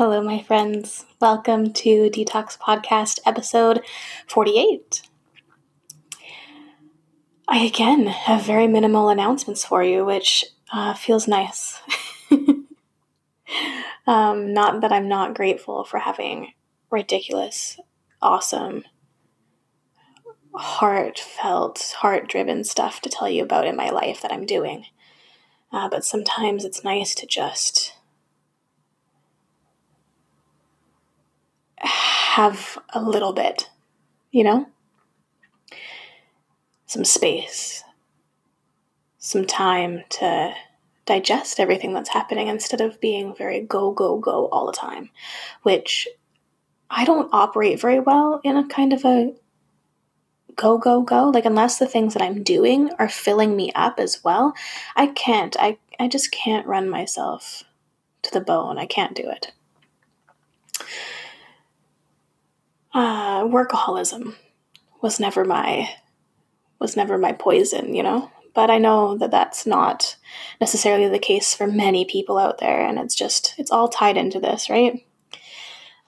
Hello, 0.00 0.22
my 0.22 0.42
friends. 0.42 1.04
Welcome 1.20 1.74
to 1.74 2.08
Detox 2.08 2.58
Podcast 2.58 3.18
episode 3.26 3.82
48. 4.28 5.02
I 7.46 7.58
again 7.58 8.06
have 8.06 8.40
very 8.40 8.66
minimal 8.66 9.10
announcements 9.10 9.62
for 9.62 9.84
you, 9.84 10.06
which 10.06 10.46
uh, 10.72 10.94
feels 10.94 11.28
nice. 11.28 11.82
um, 14.06 14.54
not 14.54 14.80
that 14.80 14.90
I'm 14.90 15.06
not 15.06 15.34
grateful 15.34 15.84
for 15.84 15.98
having 15.98 16.54
ridiculous, 16.90 17.78
awesome, 18.22 18.84
heartfelt, 20.54 21.96
heart 21.98 22.26
driven 22.26 22.64
stuff 22.64 23.02
to 23.02 23.10
tell 23.10 23.28
you 23.28 23.42
about 23.42 23.66
in 23.66 23.76
my 23.76 23.90
life 23.90 24.22
that 24.22 24.32
I'm 24.32 24.46
doing. 24.46 24.86
Uh, 25.70 25.90
but 25.90 26.06
sometimes 26.06 26.64
it's 26.64 26.82
nice 26.82 27.14
to 27.16 27.26
just 27.26 27.92
have 32.30 32.78
a 32.90 33.02
little 33.02 33.32
bit, 33.32 33.68
you 34.30 34.44
know? 34.44 34.66
Some 36.86 37.04
space, 37.04 37.82
some 39.18 39.44
time 39.44 40.04
to 40.10 40.54
digest 41.06 41.58
everything 41.58 41.92
that's 41.92 42.10
happening 42.10 42.46
instead 42.46 42.80
of 42.80 43.00
being 43.00 43.34
very 43.34 43.60
go, 43.60 43.90
go, 43.90 44.16
go 44.18 44.46
all 44.46 44.66
the 44.66 44.72
time, 44.72 45.10
which 45.64 46.06
I 46.88 47.04
don't 47.04 47.28
operate 47.32 47.80
very 47.80 47.98
well 47.98 48.40
in 48.44 48.56
a 48.56 48.68
kind 48.68 48.92
of 48.92 49.04
a 49.04 49.34
go, 50.54 50.78
go, 50.78 51.02
go. 51.02 51.30
Like, 51.30 51.46
unless 51.46 51.80
the 51.80 51.86
things 51.86 52.14
that 52.14 52.22
I'm 52.22 52.44
doing 52.44 52.90
are 53.00 53.08
filling 53.08 53.56
me 53.56 53.72
up 53.74 53.98
as 53.98 54.22
well, 54.22 54.54
I 54.94 55.08
can't. 55.08 55.56
I, 55.58 55.78
I 55.98 56.06
just 56.06 56.30
can't 56.30 56.66
run 56.66 56.88
myself 56.88 57.64
to 58.22 58.30
the 58.30 58.40
bone. 58.40 58.78
I 58.78 58.86
can't 58.86 59.16
do 59.16 59.28
it. 59.28 59.52
Uh, 62.92 63.44
workaholism 63.44 64.34
was 65.00 65.20
never 65.20 65.44
my 65.44 65.88
was 66.78 66.96
never 66.96 67.18
my 67.18 67.32
poison, 67.32 67.94
you 67.94 68.02
know. 68.02 68.30
But 68.54 68.70
I 68.70 68.78
know 68.78 69.16
that 69.18 69.30
that's 69.30 69.64
not 69.66 70.16
necessarily 70.60 71.08
the 71.08 71.18
case 71.18 71.54
for 71.54 71.66
many 71.66 72.04
people 72.04 72.38
out 72.38 72.58
there, 72.58 72.80
and 72.80 72.98
it's 72.98 73.14
just 73.14 73.54
it's 73.58 73.70
all 73.70 73.88
tied 73.88 74.16
into 74.16 74.40
this, 74.40 74.68
right? 74.68 75.04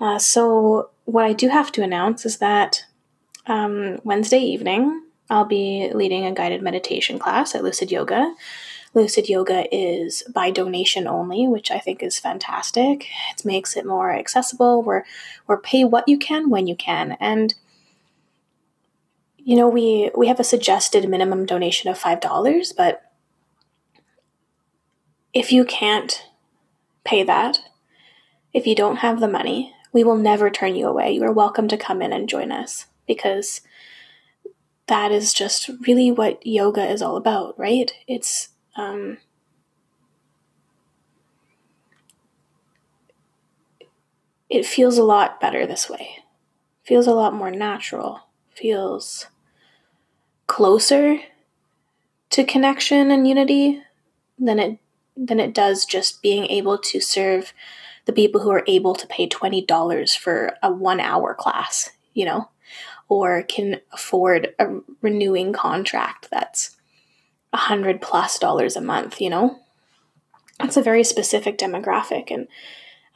Uh, 0.00 0.18
so 0.18 0.90
what 1.04 1.24
I 1.24 1.32
do 1.32 1.48
have 1.48 1.70
to 1.72 1.82
announce 1.82 2.26
is 2.26 2.38
that 2.38 2.84
um, 3.46 4.00
Wednesday 4.02 4.40
evening, 4.40 5.02
I'll 5.30 5.44
be 5.44 5.90
leading 5.94 6.26
a 6.26 6.32
guided 6.32 6.62
meditation 6.62 7.18
class 7.18 7.54
at 7.54 7.62
Lucid 7.62 7.92
Yoga. 7.92 8.34
Lucid 8.94 9.28
Yoga 9.28 9.64
is 9.74 10.22
by 10.32 10.50
donation 10.50 11.06
only, 11.06 11.48
which 11.48 11.70
I 11.70 11.78
think 11.78 12.02
is 12.02 12.18
fantastic. 12.18 13.06
It 13.34 13.44
makes 13.44 13.76
it 13.76 13.86
more 13.86 14.12
accessible. 14.12 14.82
We're, 14.82 15.04
we're 15.46 15.58
pay 15.58 15.84
what 15.84 16.08
you 16.08 16.18
can 16.18 16.50
when 16.50 16.66
you 16.66 16.76
can. 16.76 17.16
And 17.20 17.54
you 19.44 19.56
know, 19.56 19.68
we 19.68 20.10
we 20.16 20.28
have 20.28 20.38
a 20.38 20.44
suggested 20.44 21.08
minimum 21.08 21.46
donation 21.46 21.90
of 21.90 21.98
$5, 21.98 22.76
but 22.76 23.02
if 25.32 25.50
you 25.50 25.64
can't 25.64 26.24
pay 27.04 27.22
that, 27.24 27.58
if 28.52 28.66
you 28.66 28.74
don't 28.74 28.96
have 28.96 29.18
the 29.18 29.28
money, 29.28 29.74
we 29.92 30.04
will 30.04 30.16
never 30.16 30.48
turn 30.50 30.76
you 30.76 30.86
away. 30.86 31.12
You 31.12 31.24
are 31.24 31.32
welcome 31.32 31.68
to 31.68 31.76
come 31.76 32.02
in 32.02 32.12
and 32.12 32.28
join 32.28 32.52
us 32.52 32.86
because 33.06 33.62
that 34.86 35.10
is 35.10 35.32
just 35.32 35.70
really 35.86 36.10
what 36.10 36.44
yoga 36.46 36.86
is 36.86 37.02
all 37.02 37.16
about, 37.16 37.58
right? 37.58 37.90
It's 38.06 38.50
um, 38.76 39.18
it 44.48 44.66
feels 44.66 44.98
a 44.98 45.04
lot 45.04 45.40
better 45.40 45.66
this 45.66 45.88
way. 45.88 46.16
Feels 46.84 47.06
a 47.06 47.14
lot 47.14 47.34
more 47.34 47.50
natural. 47.50 48.20
Feels 48.54 49.26
closer 50.46 51.18
to 52.30 52.44
connection 52.44 53.10
and 53.10 53.26
unity 53.26 53.82
than 54.38 54.58
it 54.58 54.78
than 55.16 55.38
it 55.38 55.54
does 55.54 55.84
just 55.84 56.22
being 56.22 56.46
able 56.46 56.78
to 56.78 56.98
serve 56.98 57.52
the 58.06 58.12
people 58.12 58.40
who 58.40 58.50
are 58.50 58.64
able 58.66 58.94
to 58.94 59.06
pay 59.06 59.28
$20 59.28 60.16
for 60.16 60.56
a 60.62 60.72
1 60.72 61.00
hour 61.00 61.34
class, 61.34 61.90
you 62.14 62.24
know? 62.24 62.48
or 63.12 63.42
can 63.42 63.78
afford 63.92 64.54
a 64.58 64.66
renewing 65.02 65.52
contract 65.52 66.28
that's 66.30 66.78
a 67.52 67.56
hundred 67.56 68.00
plus 68.00 68.38
dollars 68.38 68.76
a 68.76 68.80
month, 68.80 69.20
you 69.20 69.30
know? 69.30 69.58
That's 70.58 70.76
a 70.76 70.82
very 70.82 71.04
specific 71.04 71.58
demographic. 71.58 72.30
And 72.30 72.48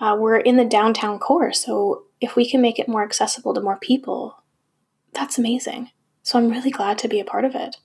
uh, 0.00 0.16
we're 0.18 0.38
in 0.38 0.56
the 0.56 0.64
downtown 0.64 1.18
core. 1.18 1.52
So 1.52 2.04
if 2.20 2.36
we 2.36 2.48
can 2.48 2.60
make 2.60 2.78
it 2.78 2.88
more 2.88 3.02
accessible 3.02 3.54
to 3.54 3.60
more 3.60 3.78
people, 3.78 4.42
that's 5.12 5.38
amazing. 5.38 5.90
So 6.22 6.38
I'm 6.38 6.50
really 6.50 6.70
glad 6.70 6.98
to 6.98 7.08
be 7.08 7.20
a 7.20 7.24
part 7.24 7.44
of 7.44 7.54
it. 7.54 7.76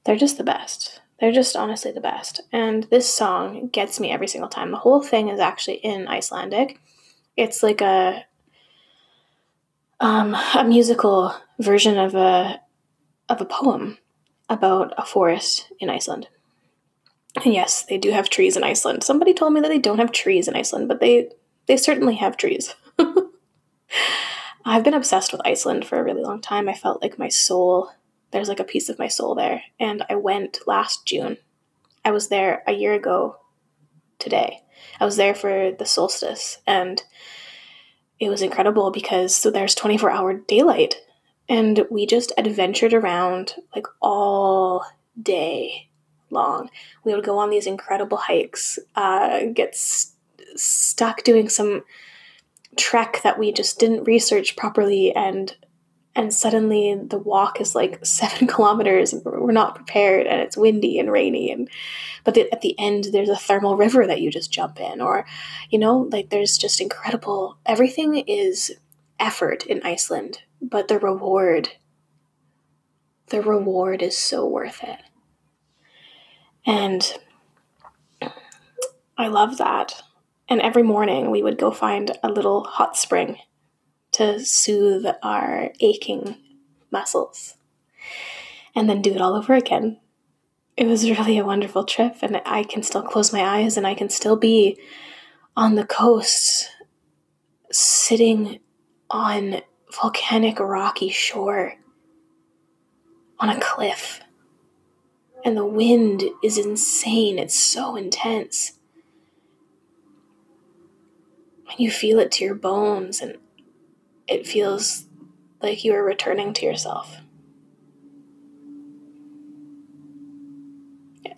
they're 0.06 0.16
just 0.16 0.38
the 0.38 0.44
best. 0.44 1.02
They're 1.20 1.32
just 1.32 1.56
honestly 1.56 1.92
the 1.92 2.02
best. 2.02 2.42
And 2.52 2.86
this 2.86 3.14
song 3.14 3.70
gets 3.70 4.00
me 4.00 4.12
every 4.12 4.28
single 4.28 4.50
time. 4.50 4.72
The 4.72 4.78
whole 4.78 5.02
thing 5.02 5.30
is 5.30 5.40
actually 5.40 5.78
in 5.78 6.08
Icelandic. 6.08 6.80
It's 7.36 7.62
like 7.62 7.82
a 7.82 8.26
um, 10.00 10.36
a 10.56 10.64
musical 10.64 11.34
version 11.60 11.98
of 11.98 12.16
a 12.16 12.62
of 13.30 13.42
a 13.42 13.46
poem 13.46 13.98
about 14.50 14.94
a 14.98 15.06
forest 15.06 15.72
in 15.80 15.90
Iceland. 15.90 16.28
And 17.44 17.54
yes, 17.54 17.84
they 17.84 17.98
do 17.98 18.12
have 18.12 18.30
trees 18.30 18.58
in 18.58 18.64
Iceland. 18.64 19.04
Somebody 19.04 19.34
told 19.34 19.54
me 19.54 19.62
that 19.62 19.68
they 19.68 19.80
don't 19.80 20.00
have 20.00 20.12
trees 20.12 20.48
in 20.48 20.56
Iceland, 20.56 20.88
but 20.88 21.00
they 21.00 21.30
they 21.68 21.78
certainly 21.78 22.16
have 22.16 22.38
trees. 22.38 22.74
I've 24.66 24.84
been 24.84 24.94
obsessed 24.94 25.32
with 25.32 25.46
Iceland 25.46 25.86
for 25.86 26.00
a 26.00 26.04
really 26.04 26.24
long 26.24 26.42
time. 26.42 26.68
I 26.68 26.74
felt 26.74 27.02
like 27.02 27.20
my 27.20 27.30
soul 27.30 27.92
there's 28.32 28.50
like 28.50 28.60
a 28.60 28.66
piece 28.66 28.90
of 28.90 29.00
my 29.00 29.08
soul 29.08 29.36
there, 29.36 29.64
and 29.80 30.04
I 30.10 30.16
went 30.16 30.60
last 30.68 31.06
June. 31.06 31.38
I 32.04 32.12
was 32.12 32.30
there 32.30 32.64
a 32.68 32.74
year 32.74 32.94
ago 32.94 33.38
today. 34.20 34.62
I 35.00 35.06
was 35.06 35.18
there 35.18 35.36
for 35.36 35.72
the 35.72 35.86
solstice 35.86 36.60
and 36.66 37.04
it 38.20 38.30
was 38.30 38.42
incredible 38.42 38.92
because 38.92 39.36
so 39.36 39.52
there's 39.52 39.76
24 39.76 40.10
hour 40.10 40.34
daylight 40.34 40.96
and 41.50 41.86
we 41.90 42.06
just 42.06 42.34
adventured 42.38 42.94
around 42.94 43.56
like 43.76 43.88
all 44.02 44.84
day 45.22 45.90
long. 46.30 46.70
We 47.04 47.14
would 47.14 47.24
go 47.24 47.38
on 47.38 47.50
these 47.50 47.68
incredible 47.68 48.18
hikes 48.18 48.80
uh, 48.96 49.46
get 49.54 49.76
st- 49.76 50.16
stuck 50.56 51.24
doing 51.24 51.50
some 51.50 51.84
trek 52.76 53.22
that 53.24 53.40
we 53.40 53.52
just 53.52 53.80
didn't 53.80 54.04
research 54.04 54.56
properly 54.56 55.14
and 55.16 55.56
and 56.16 56.34
suddenly 56.34 57.00
the 57.10 57.18
walk 57.18 57.62
is 57.62 57.76
like 57.76 58.00
seven 58.06 58.48
kilometers 58.48 59.14
and 59.14 59.24
we're 59.26 59.52
not 59.52 59.76
prepared 59.76 60.28
and 60.28 60.42
it's 60.42 60.58
windy 60.58 61.00
and 61.00 61.12
rainy 61.12 61.52
and 61.52 61.70
but 62.24 62.34
the, 62.34 62.52
at 62.52 62.62
the 62.62 62.78
end 62.80 63.08
there's 63.12 63.30
a 63.30 63.36
thermal 63.36 63.76
river 63.76 64.06
that 64.06 64.22
you 64.22 64.30
just 64.30 64.52
jump 64.52 64.80
in 64.80 65.02
or 65.02 65.26
you 65.70 65.80
know 65.80 66.08
like 66.12 66.30
there's 66.30 66.58
just 66.58 66.82
incredible 66.82 67.58
everything 67.66 68.16
is 68.16 68.72
effort 69.20 69.66
in 69.66 69.82
iceland 69.84 70.42
but 70.62 70.88
the 70.88 71.00
reward 71.00 71.70
the 73.28 73.42
reward 73.42 74.02
is 74.02 74.18
so 74.18 74.48
worth 74.48 74.84
it 74.84 75.00
and 76.66 77.14
I 79.18 79.30
love 79.30 79.58
that. 79.58 80.04
And 80.50 80.62
every 80.62 80.84
morning 80.84 81.32
we 81.32 81.42
would 81.42 81.58
go 81.58 81.72
find 81.72 82.12
a 82.22 82.30
little 82.30 82.66
hot 82.66 82.96
spring 82.96 83.38
to 84.12 84.40
soothe 84.40 85.06
our 85.24 85.72
aching 85.80 86.38
muscles 86.92 87.56
and 88.76 88.90
then 88.90 89.02
do 89.02 89.14
it 89.14 89.22
all 89.22 89.36
over 89.36 89.54
again. 89.54 90.00
It 90.76 90.86
was 90.86 91.10
really 91.10 91.40
a 91.40 91.46
wonderful 91.46 91.86
trip, 91.86 92.18
and 92.22 92.40
I 92.46 92.64
can 92.64 92.84
still 92.84 93.02
close 93.02 93.34
my 93.34 93.42
eyes 93.42 93.78
and 93.78 93.88
I 93.88 93.96
can 93.96 94.10
still 94.10 94.36
be 94.36 94.80
on 95.56 95.74
the 95.74 95.86
coast 95.86 96.70
sitting 97.72 98.60
on 99.10 99.62
volcanic 100.02 100.60
rocky 100.60 101.10
shore 101.10 101.76
on 103.40 103.50
a 103.50 103.60
cliff. 103.60 104.22
And 105.44 105.56
the 105.56 105.66
wind 105.66 106.24
is 106.44 106.58
insane. 106.58 107.40
It's 107.40 107.58
so 107.58 107.96
intense. 107.96 108.74
And 111.70 111.80
you 111.80 111.92
feel 111.92 112.20
it 112.20 112.32
to 112.34 112.44
your 112.44 112.56
bones, 112.56 113.22
and 113.22 113.38
it 114.28 114.48
feels 114.48 115.06
like 115.62 115.84
you 115.84 115.94
are 115.94 116.04
returning 116.04 116.54
to 116.54 116.66
yourself. 116.66 117.18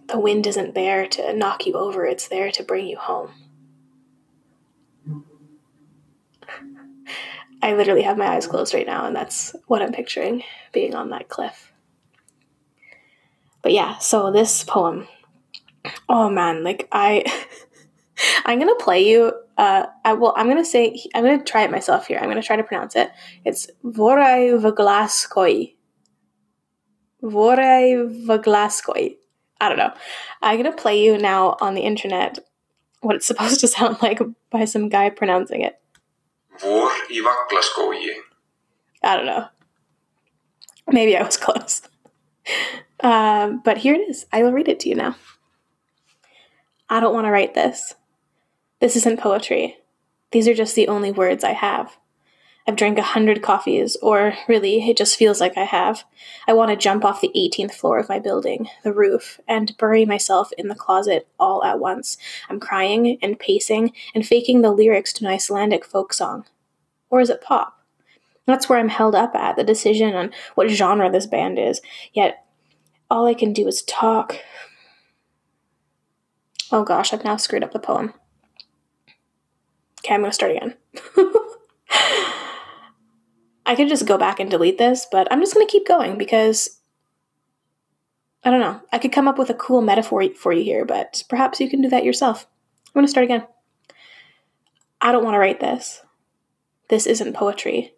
The 0.08 0.20
wind 0.20 0.48
isn't 0.48 0.74
there 0.74 1.08
to 1.08 1.34
knock 1.34 1.68
you 1.68 1.74
over, 1.74 2.06
it's 2.06 2.28
there 2.28 2.52
to 2.52 2.64
bring 2.64 2.88
you 2.88 2.98
home. 2.98 3.32
I 7.62 7.74
literally 7.74 8.04
have 8.04 8.18
my 8.18 8.28
eyes 8.28 8.48
closed 8.48 8.74
right 8.74 8.86
now, 8.86 9.06
and 9.06 9.16
that's 9.16 9.56
what 9.68 9.82
I'm 9.82 9.92
picturing 9.92 10.44
being 10.72 10.96
on 10.96 11.10
that 11.10 11.28
cliff. 11.28 11.74
But 13.62 13.74
yeah, 13.74 13.98
so 13.98 14.32
this 14.32 14.64
poem, 14.64 15.08
oh 16.08 16.30
man, 16.30 16.64
like 16.64 16.88
I, 16.92 17.26
I'm 18.46 18.60
gonna 18.60 18.76
play 18.76 19.08
you. 19.08 19.34
Uh, 19.58 19.88
I 20.06 20.14
well, 20.14 20.34
I'm 20.38 20.48
gonna 20.48 20.64
say 20.64 20.98
I'm 21.14 21.24
gonna 21.24 21.44
try 21.44 21.64
it 21.64 21.72
myself 21.72 22.08
here. 22.08 22.20
I'm 22.20 22.30
gonna 22.30 22.42
try 22.42 22.56
to 22.56 22.64
pronounce 22.64 22.96
it. 22.96 23.12
It's 23.44 23.70
Vorai 23.84 24.58
Vaglaskoi. 24.60 25.76
Vorai 27.22 28.26
Vaglaskoi. 28.26 29.18
I 29.60 29.68
don't 29.68 29.78
know. 29.78 29.94
I'm 30.42 30.58
gonna 30.58 30.76
play 30.76 31.04
you 31.04 31.18
now 31.18 31.58
on 31.60 31.74
the 31.74 31.82
internet 31.82 32.40
what 33.02 33.16
it's 33.16 33.26
supposed 33.26 33.60
to 33.62 33.68
sound 33.68 33.98
like 34.02 34.20
by 34.50 34.66
some 34.66 34.90
guy 34.90 35.10
pronouncing 35.10 35.62
it. 35.62 35.80
Vor 36.62 36.92
i 37.10 37.22
Vaglaskógi. 37.22 38.14
I 39.04 39.16
don't 39.16 39.26
know. 39.26 39.48
Maybe 40.88 41.16
I 41.16 41.24
was 41.24 41.38
close. 41.38 41.82
Um, 43.02 43.62
but 43.64 43.78
here 43.78 43.94
it 43.94 44.10
is. 44.10 44.26
I 44.34 44.44
will 44.44 44.52
read 44.52 44.68
it 44.68 44.80
to 44.82 44.90
you 44.90 44.96
now. 44.96 45.16
I 46.90 47.00
don't 47.00 47.14
want 47.14 47.26
to 47.26 47.32
write 47.32 47.54
this. 47.54 47.96
This 48.80 48.96
isn't 48.96 49.20
poetry. 49.20 49.78
These 50.32 50.48
are 50.48 50.54
just 50.54 50.76
the 50.76 50.88
only 50.88 51.12
words 51.12 51.44
I 51.44 51.52
have. 51.54 51.98
I've 52.70 52.76
drank 52.76 53.00
a 53.00 53.02
hundred 53.02 53.42
coffees, 53.42 53.96
or 53.96 54.36
really, 54.48 54.88
it 54.88 54.96
just 54.96 55.18
feels 55.18 55.42
like 55.42 55.58
I 55.58 55.64
have. 55.64 56.04
I 56.48 56.54
want 56.54 56.70
to 56.70 56.78
jump 56.78 57.04
off 57.04 57.20
the 57.20 57.32
18th 57.36 57.74
floor 57.74 57.98
of 57.98 58.08
my 58.08 58.20
building, 58.20 58.68
the 58.84 58.94
roof, 58.94 59.40
and 59.48 59.76
bury 59.80 60.06
myself 60.06 60.52
in 60.56 60.68
the 60.68 60.76
closet 60.76 61.28
all 61.40 61.64
at 61.64 61.80
once. 61.80 62.16
I'm 62.48 62.60
crying 62.60 63.18
and 63.24 63.40
pacing 63.40 63.94
and 64.14 64.24
faking 64.24 64.62
the 64.62 64.70
lyrics 64.70 65.12
to 65.14 65.26
an 65.26 65.32
Icelandic 65.32 65.84
folk 65.84 66.14
song. 66.14 66.46
Or 67.10 67.20
is 67.20 67.32
it 67.32 67.42
pop? 67.42 67.84
That's 68.46 68.70
where 68.70 68.78
I'm 68.78 68.90
held 68.90 69.16
up 69.16 69.34
at, 69.34 69.56
the 69.56 69.64
decision 69.64 70.14
on 70.14 70.32
what 70.54 70.70
genre 70.70 71.10
this 71.10 71.26
band 71.26 71.58
is. 71.58 71.82
Yet, 72.14 72.46
all 73.10 73.26
I 73.26 73.34
can 73.34 73.52
do 73.52 73.68
is 73.68 73.82
talk. 73.82 74.36
Oh 76.72 76.84
gosh, 76.84 77.14
I've 77.14 77.24
now 77.24 77.38
screwed 77.38 77.64
up 77.64 77.74
the 77.74 77.80
poem. 77.80 78.14
Okay, 80.02 80.14
I'm 80.14 80.22
gonna 80.22 80.32
start 80.32 80.52
again. 80.52 80.76
I 83.70 83.76
could 83.76 83.88
just 83.88 84.08
go 84.08 84.18
back 84.18 84.40
and 84.40 84.50
delete 84.50 84.80
this, 84.80 85.06
but 85.12 85.28
I'm 85.30 85.42
just 85.42 85.54
going 85.54 85.64
to 85.64 85.72
keep 85.72 85.88
going 85.88 86.18
because 86.18 86.80
I 88.44 88.50
don't 88.50 88.62
know. 88.62 88.82
I 88.92 88.98
could 88.98 89.12
come 89.12 89.28
up 89.28 89.38
with 89.38 89.52
a 89.52 89.54
cool 89.54 89.84
metaphor 89.84 90.28
for 90.36 90.52
you 90.52 90.64
here, 90.64 90.86
but 90.86 91.24
perhaps 91.30 91.60
you 91.60 91.70
can 91.70 91.80
do 91.80 91.90
that 91.90 92.04
yourself. 92.04 92.48
I'm 92.88 92.94
going 92.96 93.06
to 93.06 93.12
start 93.12 93.26
again. 93.26 93.46
I 95.00 95.12
don't 95.12 95.24
want 95.24 95.36
to 95.36 95.40
write 95.40 95.60
this. 95.60 96.02
This 96.88 97.06
isn't 97.06 97.36
poetry. 97.36 97.94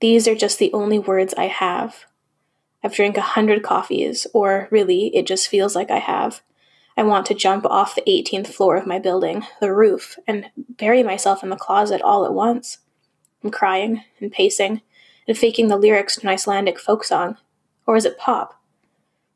These 0.00 0.28
are 0.28 0.36
just 0.36 0.60
the 0.60 0.72
only 0.72 1.00
words 1.00 1.34
I 1.36 1.48
have. 1.48 2.04
I've 2.84 2.94
drank 2.94 3.16
a 3.16 3.22
hundred 3.22 3.64
coffees, 3.64 4.28
or 4.32 4.68
really, 4.70 5.08
it 5.16 5.26
just 5.26 5.48
feels 5.48 5.74
like 5.74 5.90
I 5.90 5.98
have. 5.98 6.42
I 6.96 7.02
want 7.02 7.26
to 7.26 7.34
jump 7.34 7.66
off 7.66 7.96
the 7.96 8.04
18th 8.06 8.46
floor 8.46 8.76
of 8.76 8.86
my 8.86 9.00
building, 9.00 9.44
the 9.60 9.74
roof, 9.74 10.16
and 10.28 10.46
bury 10.56 11.02
myself 11.02 11.42
in 11.42 11.50
the 11.50 11.56
closet 11.56 12.00
all 12.02 12.24
at 12.24 12.32
once 12.32 12.78
and 13.42 13.52
crying 13.52 14.02
and 14.20 14.32
pacing 14.32 14.82
and 15.28 15.36
faking 15.36 15.68
the 15.68 15.76
lyrics 15.76 16.16
to 16.16 16.22
an 16.22 16.28
Icelandic 16.28 16.78
folk 16.78 17.04
song? 17.04 17.36
Or 17.86 17.96
is 17.96 18.04
it 18.04 18.18
pop? 18.18 18.60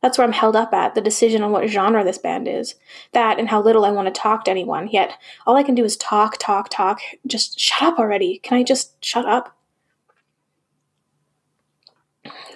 That's 0.02 0.17
where 0.17 0.26
I'm 0.26 0.32
held 0.32 0.56
up 0.56 0.73
at, 0.73 0.94
the 0.94 1.00
decision 1.00 1.43
on 1.43 1.52
what 1.52 1.69
genre 1.69 2.02
this 2.02 2.19
band 2.19 2.49
is. 2.49 2.75
That 3.12 3.38
and 3.38 3.50
how 3.50 3.61
little 3.61 3.85
I 3.85 3.91
want 3.91 4.12
to 4.12 4.20
talk 4.20 4.44
to 4.44 4.50
anyone, 4.50 4.88
yet 4.88 5.19
all 5.47 5.56
I 5.56 5.62
can 5.62 5.75
do 5.75 5.85
is 5.85 5.97
talk, 5.97 6.38
talk, 6.38 6.69
talk. 6.70 7.00
Just 7.26 7.61
shut 7.61 7.82
up 7.82 7.99
already. 7.99 8.38
Can 8.38 8.56
I 8.56 8.62
just 8.62 9.05
shut 9.05 9.26
up? 9.26 9.56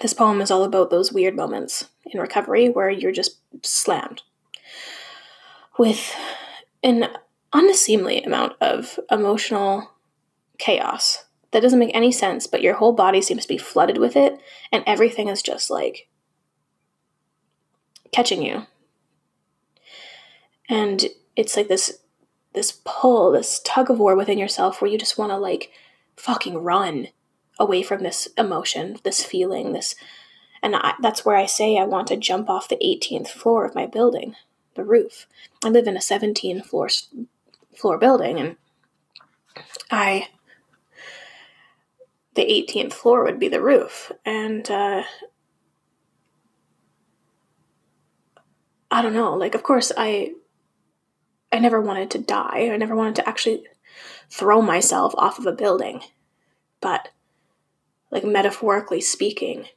This 0.01 0.13
poem 0.13 0.41
is 0.41 0.49
all 0.49 0.63
about 0.63 0.89
those 0.89 1.13
weird 1.13 1.35
moments 1.35 1.89
in 2.05 2.19
recovery 2.19 2.69
where 2.69 2.89
you're 2.89 3.11
just 3.11 3.37
slammed 3.61 4.23
with 5.77 6.15
an 6.83 7.09
unseemly 7.53 8.23
amount 8.23 8.53
of 8.61 8.99
emotional 9.11 9.91
chaos 10.57 11.24
that 11.55 11.61
doesn't 11.61 11.79
make 11.79 11.95
any 11.95 12.11
sense, 12.11 12.47
but 12.47 12.61
your 12.61 12.73
whole 12.73 12.91
body 12.91 13.21
seems 13.21 13.43
to 13.43 13.47
be 13.47 13.57
flooded 13.57 13.97
with 13.97 14.17
it, 14.17 14.37
and 14.73 14.83
everything 14.85 15.29
is 15.29 15.41
just 15.41 15.69
like 15.69 16.09
catching 18.11 18.43
you. 18.43 18.67
And 20.67 21.05
it's 21.37 21.55
like 21.55 21.69
this 21.69 21.99
this 22.51 22.81
pull, 22.83 23.31
this 23.31 23.61
tug 23.63 23.89
of 23.89 23.99
war 23.99 24.17
within 24.17 24.37
yourself 24.37 24.81
where 24.81 24.91
you 24.91 24.97
just 24.97 25.17
want 25.17 25.31
to 25.31 25.37
like 25.37 25.71
fucking 26.17 26.57
run 26.57 27.07
away 27.57 27.83
from 27.83 28.03
this 28.03 28.27
emotion, 28.37 28.97
this 29.03 29.23
feeling, 29.23 29.71
this 29.71 29.95
and 30.61 30.75
I, 30.75 30.95
that's 31.01 31.23
where 31.23 31.37
I 31.37 31.45
say 31.45 31.77
I 31.77 31.85
want 31.85 32.07
to 32.07 32.17
jump 32.17 32.49
off 32.49 32.67
the 32.67 32.75
18th 32.75 33.29
floor 33.29 33.63
of 33.63 33.75
my 33.75 33.85
building, 33.85 34.35
the 34.73 34.83
roof. 34.83 35.25
I 35.63 35.69
live 35.69 35.87
in 35.87 35.95
a 35.95 36.01
17 36.01 36.63
floor 36.63 36.89
floor 37.73 37.97
building 37.97 38.41
and 38.41 38.57
I 39.89 40.27
the 42.35 42.43
18th 42.43 42.93
floor 42.93 43.23
would 43.23 43.39
be 43.39 43.47
the 43.47 43.61
roof. 43.61 44.11
And 44.25 44.69
uh, 44.69 45.03
I 48.91 49.01
don't 49.01 49.13
know, 49.13 49.33
like, 49.33 49.55
of 49.55 49.63
course, 49.63 49.91
I. 49.97 50.33
I 51.51 51.59
never 51.59 51.79
wanted 51.79 52.09
to 52.11 52.17
die. 52.17 52.69
I 52.73 52.75
never 52.75 52.97
wanted 52.97 53.15
to 53.15 53.29
actually 53.29 53.63
throw 54.29 54.61
myself 54.61 55.13
off 55.17 55.39
of 55.39 55.45
a 55.45 55.53
building. 55.53 56.01
But, 56.81 57.09
like, 58.11 58.25
metaphorically 58.25 58.99
speaking, 58.99 59.67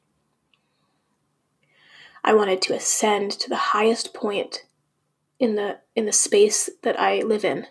I 2.25 2.35
wanted 2.35 2.63
to 2.63 2.75
ascend 2.75 3.31
to 3.33 3.49
the 3.49 3.57
highest 3.57 4.13
point 4.13 4.65
in 5.39 5.55
the 5.55 5.79
in 5.95 6.07
the 6.07 6.13
space 6.13 6.69
that 6.83 6.99
I 6.99 7.21
live 7.21 7.45
in. 7.45 7.67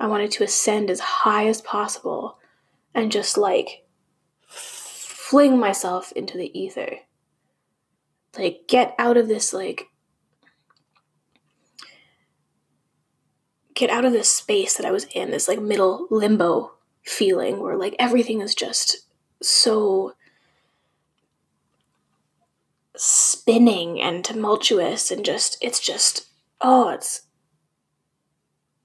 I 0.00 0.08
wanted 0.08 0.32
to 0.32 0.44
ascend 0.44 0.90
as 0.90 1.00
high 1.00 1.46
as 1.46 1.60
possible 1.60 2.37
and 2.94 3.12
just 3.12 3.36
like 3.36 3.84
fling 4.46 5.58
myself 5.58 6.12
into 6.12 6.38
the 6.38 6.58
ether. 6.58 6.98
Like, 8.36 8.62
get 8.68 8.94
out 8.98 9.16
of 9.16 9.28
this, 9.28 9.52
like, 9.52 9.88
get 13.74 13.90
out 13.90 14.04
of 14.04 14.12
this 14.12 14.28
space 14.28 14.76
that 14.76 14.86
I 14.86 14.90
was 14.90 15.04
in, 15.14 15.30
this 15.30 15.46
like 15.46 15.60
middle 15.60 16.08
limbo 16.10 16.72
feeling 17.04 17.60
where 17.60 17.76
like 17.76 17.94
everything 17.98 18.40
is 18.40 18.54
just 18.54 19.06
so 19.40 20.14
spinning 22.96 24.00
and 24.00 24.24
tumultuous 24.24 25.12
and 25.12 25.24
just, 25.24 25.56
it's 25.62 25.78
just, 25.78 26.26
oh, 26.60 26.88
it's 26.88 27.22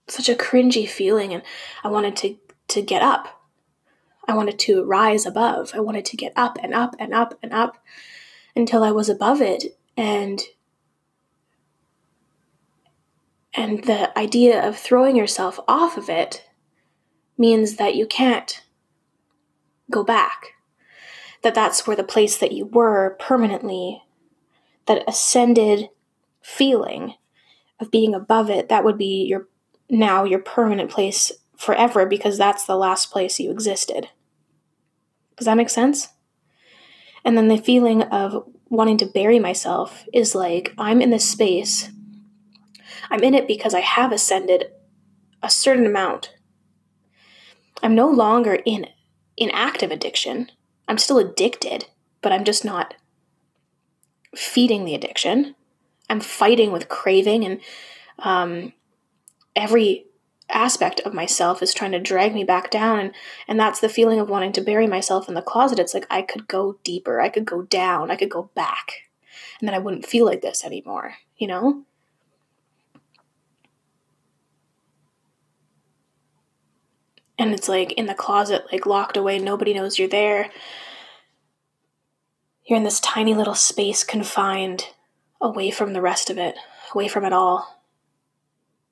such 0.07 0.29
a 0.29 0.36
cringy 0.36 0.88
feeling. 0.88 1.33
And 1.33 1.41
I 1.83 1.88
wanted 1.88 2.15
to, 2.17 2.38
to 2.67 2.81
get 2.81 3.01
up 3.01 3.42
I 4.27 4.35
wanted 4.35 4.59
to 4.59 4.83
rise 4.83 5.25
above. 5.25 5.71
I 5.73 5.79
wanted 5.79 6.05
to 6.05 6.17
get 6.17 6.33
up 6.35 6.57
and 6.61 6.73
up 6.73 6.95
and 6.99 7.13
up 7.13 7.37
and 7.43 7.53
up 7.53 7.77
until 8.55 8.83
I 8.83 8.91
was 8.91 9.09
above 9.09 9.41
it. 9.41 9.77
And 9.97 10.41
and 13.53 13.83
the 13.83 14.17
idea 14.17 14.67
of 14.67 14.77
throwing 14.77 15.15
yourself 15.15 15.59
off 15.67 15.97
of 15.97 16.09
it 16.09 16.49
means 17.37 17.75
that 17.75 17.95
you 17.95 18.07
can't 18.07 18.63
go 19.91 20.03
back. 20.03 20.53
That 21.43 21.53
that's 21.53 21.85
where 21.85 21.95
the 21.95 22.03
place 22.03 22.37
that 22.37 22.53
you 22.53 22.65
were 22.65 23.17
permanently, 23.19 24.01
that 24.87 25.03
ascended 25.07 25.89
feeling 26.41 27.15
of 27.79 27.91
being 27.91 28.15
above 28.15 28.49
it, 28.49 28.69
that 28.69 28.83
would 28.83 28.97
be 28.97 29.25
your 29.25 29.47
now 29.89 30.23
your 30.23 30.39
permanent 30.39 30.89
place 30.89 31.31
forever 31.57 32.05
because 32.05 32.38
that's 32.38 32.65
the 32.65 32.75
last 32.75 33.12
place 33.12 33.39
you 33.39 33.51
existed. 33.51 34.10
Does 35.38 35.45
that 35.45 35.57
make 35.57 35.69
sense? 35.69 36.10
And 37.25 37.38
then 37.38 37.48
the 37.48 37.57
feeling 37.57 38.03
of 38.03 38.45
wanting 38.69 38.98
to 38.98 39.05
bury 39.05 39.39
myself 39.39 40.05
is 40.13 40.36
like 40.36 40.74
I'm 40.77 41.01
in 41.01 41.10
this 41.10 41.29
space. 41.29 41.91
I'm 43.10 43.24
in 43.24 43.33
it 43.33 43.48
because 43.48 43.74
I 43.74 43.81
have 43.81 44.12
ascended 44.12 44.65
a 45.41 45.50
certain 45.50 45.86
amount. 45.86 46.33
I'm 47.81 47.95
no 47.95 48.10
longer 48.10 48.60
in 48.65 48.88
in 49.36 49.50
active 49.51 49.91
addiction. 49.91 50.51
I'm 50.88 50.98
still 50.98 51.17
addicted, 51.17 51.86
but 52.22 52.31
I'm 52.31 52.43
just 52.43 52.63
not 52.63 52.95
feeding 54.36 54.86
the 54.86 54.95
addiction. 54.95 55.55
I'm 56.10 56.19
fighting 56.19 56.72
with 56.72 56.89
craving, 56.89 57.45
and 57.45 57.62
um, 58.19 58.74
every 59.55 60.05
aspect 60.50 61.00
of 61.01 61.13
myself 61.13 61.63
is 61.63 61.73
trying 61.73 61.91
to 61.93 62.00
drag 62.00 62.33
me 62.33 62.43
back 62.43 62.69
down 62.69 63.00
and 63.00 63.12
and 63.47 63.59
that's 63.59 63.79
the 63.79 63.89
feeling 63.89 64.19
of 64.19 64.29
wanting 64.29 64.51
to 64.51 64.62
bury 64.62 64.88
myself 64.88 65.27
in 65.27 65.35
the 65.35 65.41
closet. 65.41 65.79
It's 65.79 65.93
like 65.93 66.07
i 66.09 66.21
could 66.21 66.47
go 66.47 66.77
deeper 66.83 67.21
i 67.21 67.29
could 67.29 67.45
go 67.45 67.63
down 67.63 68.12
i 68.12 68.15
could 68.15 68.29
go 68.29 68.50
back 68.53 69.03
and 69.59 69.67
then 69.67 69.73
i 69.73 69.79
wouldn't 69.79 70.05
feel 70.05 70.25
like 70.25 70.41
this 70.41 70.63
anymore 70.63 71.15
you 71.38 71.47
know? 71.47 71.83
And 77.38 77.51
it's 77.51 77.67
like 77.67 77.91
in 77.93 78.05
the 78.05 78.13
closet 78.13 78.65
like 78.71 78.85
locked 78.85 79.17
away 79.17 79.39
nobody 79.39 79.73
knows 79.73 80.00
you're 80.00 80.07
there. 80.07 80.51
You're 82.65 82.77
in 82.77 82.85
this 82.85 83.01
tiny 83.01 83.33
little 83.33 83.55
space 83.55 84.05
confined 84.05 84.88
away 85.41 85.69
from 85.69 85.91
the 85.91 86.01
rest 86.01 86.29
of 86.29 86.38
it 86.38 86.55
away 86.95 87.09
from 87.09 87.25
it 87.25 87.33
all. 87.33 87.81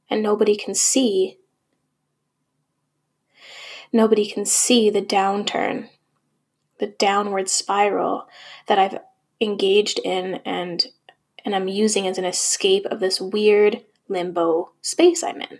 And 0.10 0.22
nobody 0.22 0.58
can 0.58 0.76
see 0.76 1.38
nobody 3.92 4.30
can 4.30 4.46
see 4.46 4.90
the 4.90 5.02
downturn, 5.02 5.90
the 6.80 6.88
downward 6.88 7.50
spiral 7.50 8.28
that 8.68 8.80
I've 8.80 9.00
engaged 9.40 10.00
in 10.04 10.36
and 10.46 10.86
and 11.44 11.56
I'm 11.56 11.68
using 11.68 12.08
as 12.08 12.18
an 12.20 12.26
escape 12.26 12.86
of 12.86 13.00
this 13.00 13.20
weird 13.20 13.84
limbo 14.08 14.74
space 14.82 15.24
I'm 15.24 15.42
in. 15.42 15.60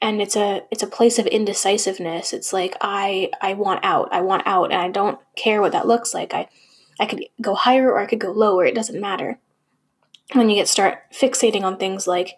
And 0.00 0.20
it's 0.20 0.36
a 0.36 0.62
it's 0.70 0.82
a 0.82 0.88
place 0.88 1.18
of 1.18 1.26
indecisiveness. 1.26 2.32
It's 2.32 2.52
like 2.52 2.76
I 2.80 3.30
I 3.40 3.54
want 3.54 3.84
out. 3.84 4.12
I 4.12 4.20
want 4.20 4.46
out 4.46 4.72
and 4.72 4.80
I 4.80 4.88
don't 4.88 5.18
care 5.36 5.60
what 5.60 5.72
that 5.72 5.86
looks 5.86 6.14
like. 6.14 6.34
I 6.34 6.48
I 7.00 7.06
could 7.06 7.24
go 7.40 7.54
higher 7.54 7.90
or 7.90 8.00
I 8.00 8.06
could 8.06 8.20
go 8.20 8.30
lower. 8.30 8.64
It 8.64 8.74
doesn't 8.74 9.00
matter. 9.00 9.38
When 10.32 10.48
you 10.48 10.56
get 10.56 10.68
start 10.68 10.98
fixating 11.12 11.62
on 11.62 11.76
things 11.76 12.06
like 12.06 12.36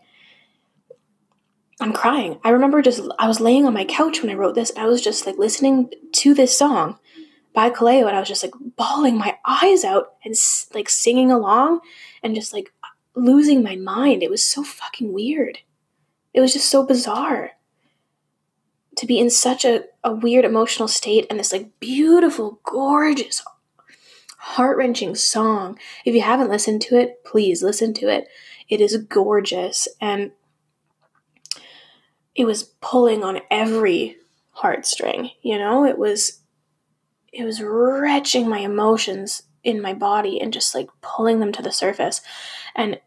I'm 1.81 1.93
crying. 1.93 2.39
I 2.45 2.51
remember 2.51 2.83
just 2.83 3.03
I 3.19 3.27
was 3.27 3.41
laying 3.41 3.67
on 3.67 3.75
my 3.75 3.85
couch 3.85 4.23
when 4.23 4.31
I 4.31 4.35
wrote 4.35 4.55
this. 4.55 4.73
I 4.77 4.87
was 4.87 5.03
just 5.03 5.27
like 5.27 5.39
listening 5.39 5.91
to 6.13 6.35
this 6.35 6.57
song 6.57 6.99
by 7.53 7.71
Kaleo, 7.71 8.07
and 8.07 8.17
I 8.17 8.21
was 8.21 8.29
just 8.29 8.43
like 8.43 8.55
bawling 8.77 9.19
my 9.19 9.37
eyes 9.45 9.85
out 9.85 10.15
and 10.25 10.35
like 10.73 10.89
singing 10.89 11.31
along, 11.31 11.81
and 12.23 12.35
just 12.35 12.53
like 12.53 12.73
losing 13.15 13.63
my 13.63 13.77
mind. 13.77 14.23
It 14.23 14.31
was 14.31 14.43
so 14.43 14.63
fucking 14.63 15.13
weird. 15.13 15.59
It 16.33 16.41
was 16.41 16.53
just 16.53 16.69
so 16.69 16.85
bizarre 16.85 17.53
to 18.97 19.07
be 19.07 19.19
in 19.19 19.31
such 19.31 19.65
a, 19.65 19.85
a 20.03 20.15
weird 20.15 20.45
emotional 20.45 20.89
state 20.89 21.27
and 21.29 21.39
this 21.39 21.53
like 21.53 21.79
beautiful, 21.81 22.61
gorgeous, 22.65 23.43
heart 24.39 24.77
wrenching 24.77 25.15
song. 25.15 25.79
If 26.05 26.15
you 26.15 26.23
haven't 26.23 26.51
listened 26.51 26.83
to 26.83 26.99
it, 26.99 27.25
please 27.25 27.63
listen 27.63 27.95
to 27.95 28.09
it. 28.09 28.29
It 28.69 28.81
is 28.81 28.97
gorgeous 28.97 29.89
and 30.01 30.33
it 32.35 32.45
was 32.45 32.65
pulling 32.81 33.23
on 33.23 33.41
every 33.51 34.17
heartstring, 34.57 35.31
you 35.43 35.59
know? 35.59 35.85
It 35.85 35.99
was 35.99 36.41
it 37.33 37.45
was 37.45 37.61
retching 37.61 38.49
my 38.49 38.61
emotions 38.61 39.43
in 39.65 39.83
my 39.83 39.93
body 39.93 40.41
and 40.41 40.53
just 40.53 40.75
like 40.75 40.89
pulling 41.01 41.41
them 41.41 41.53
to 41.53 41.63
the 41.63 41.73
surface. 41.73 42.21
And 42.75 43.01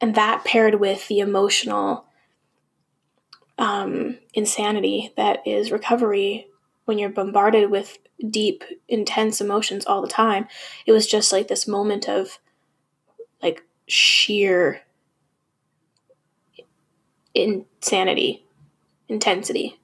and 0.00 0.14
that 0.14 0.44
paired 0.44 0.80
with 0.80 1.06
the 1.08 1.20
emotional 1.20 2.06
um, 3.58 4.18
insanity 4.34 5.12
that 5.16 5.46
is 5.46 5.70
recovery 5.70 6.48
when 6.84 6.98
you're 6.98 7.10
bombarded 7.10 7.70
with 7.70 7.98
deep, 8.30 8.64
intense 8.88 9.40
emotions 9.40 9.86
all 9.86 10.02
the 10.02 10.08
time, 10.08 10.48
it 10.86 10.92
was 10.92 11.06
just 11.06 11.32
like 11.32 11.48
this 11.48 11.68
moment 11.68 12.08
of 12.08 12.38
like 13.40 13.62
sheer 13.86 14.80
insanity, 17.34 18.44
intensity. 19.08 19.78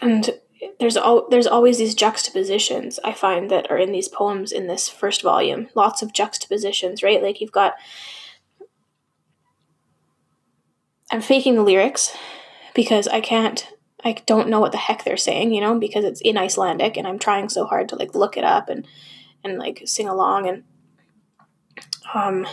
And 0.00 0.30
there's 0.78 0.96
al- 0.96 1.28
there's 1.28 1.46
always 1.46 1.78
these 1.78 1.94
juxtapositions 1.94 2.98
I 3.04 3.12
find 3.12 3.50
that 3.50 3.70
are 3.70 3.78
in 3.78 3.92
these 3.92 4.08
poems 4.08 4.52
in 4.52 4.66
this 4.66 4.88
first 4.88 5.22
volume. 5.22 5.68
Lots 5.74 6.02
of 6.02 6.12
juxtapositions, 6.12 7.02
right? 7.02 7.22
Like 7.22 7.40
you've 7.40 7.52
got 7.52 7.74
I'm 11.10 11.22
faking 11.22 11.54
the 11.54 11.62
lyrics 11.62 12.16
because 12.74 13.08
I 13.08 13.20
can't 13.20 13.66
I 14.04 14.12
don't 14.26 14.48
know 14.48 14.60
what 14.60 14.72
the 14.72 14.78
heck 14.78 15.04
they're 15.04 15.16
saying, 15.16 15.52
you 15.52 15.60
know, 15.60 15.78
because 15.78 16.04
it's 16.04 16.20
in 16.20 16.38
Icelandic 16.38 16.96
and 16.96 17.06
I'm 17.06 17.18
trying 17.18 17.48
so 17.48 17.66
hard 17.66 17.88
to 17.88 17.96
like 17.96 18.14
look 18.14 18.36
it 18.36 18.44
up 18.44 18.68
and 18.68 18.86
and 19.42 19.58
like 19.58 19.82
sing 19.86 20.08
along 20.08 20.48
and 20.48 20.64
um 22.14 22.46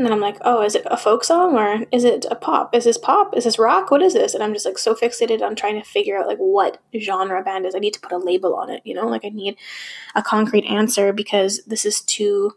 and 0.00 0.06
then 0.06 0.14
I'm 0.14 0.20
like, 0.20 0.38
oh, 0.40 0.62
is 0.62 0.74
it 0.74 0.86
a 0.86 0.96
folk 0.96 1.22
song 1.24 1.58
or 1.58 1.84
is 1.92 2.04
it 2.04 2.24
a 2.30 2.34
pop? 2.34 2.74
Is 2.74 2.84
this 2.84 2.96
pop? 2.96 3.36
Is 3.36 3.44
this 3.44 3.58
rock? 3.58 3.90
What 3.90 4.00
is 4.00 4.14
this? 4.14 4.32
And 4.32 4.42
I'm 4.42 4.54
just 4.54 4.64
like 4.64 4.78
so 4.78 4.94
fixated 4.94 5.42
on 5.42 5.54
trying 5.54 5.78
to 5.78 5.86
figure 5.86 6.16
out 6.16 6.26
like 6.26 6.38
what 6.38 6.80
genre 6.98 7.44
band 7.44 7.66
is. 7.66 7.74
I 7.74 7.80
need 7.80 7.92
to 7.92 8.00
put 8.00 8.12
a 8.12 8.16
label 8.16 8.54
on 8.54 8.70
it, 8.70 8.80
you 8.82 8.94
know? 8.94 9.06
Like 9.06 9.26
I 9.26 9.28
need 9.28 9.58
a 10.14 10.22
concrete 10.22 10.64
answer 10.64 11.12
because 11.12 11.62
this 11.66 11.84
is 11.84 12.00
too 12.00 12.56